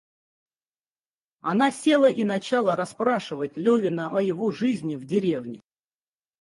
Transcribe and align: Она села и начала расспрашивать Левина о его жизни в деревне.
Она 1.41 1.69
села 1.71 2.09
и 2.09 2.23
начала 2.23 2.75
расспрашивать 2.75 3.55
Левина 3.55 4.09
о 4.17 4.19
его 4.19 4.49
жизни 4.49 4.95
в 4.95 5.05
деревне. 5.05 5.61